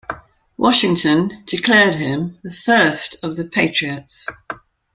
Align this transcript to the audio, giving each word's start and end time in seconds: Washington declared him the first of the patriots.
Washington 0.57 1.43
declared 1.45 1.93
him 1.93 2.39
the 2.41 2.51
first 2.51 3.17
of 3.21 3.35
the 3.35 3.45
patriots. 3.45 4.27